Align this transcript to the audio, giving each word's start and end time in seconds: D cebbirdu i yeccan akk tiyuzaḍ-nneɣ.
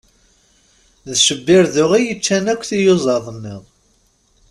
D 1.09 1.11
cebbirdu 1.25 1.85
i 1.99 2.01
yeccan 2.01 2.45
akk 2.53 2.63
tiyuzaḍ-nneɣ. 2.69 3.63